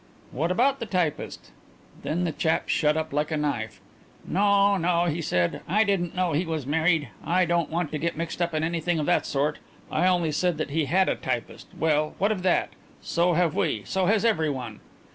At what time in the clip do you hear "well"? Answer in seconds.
11.79-12.15